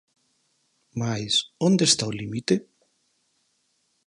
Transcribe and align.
Mais, 1.01 1.33
onde 1.67 1.83
está 1.89 2.03
o 2.11 2.17
límite? 2.21 2.55